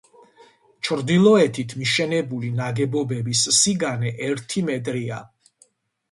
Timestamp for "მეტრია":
4.71-5.21